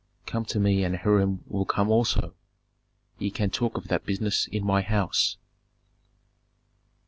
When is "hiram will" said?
0.97-1.63